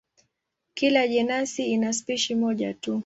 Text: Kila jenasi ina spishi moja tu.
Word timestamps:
Kila 0.73 1.05
jenasi 1.07 1.65
ina 1.65 1.93
spishi 1.93 2.35
moja 2.35 2.73
tu. 2.73 2.99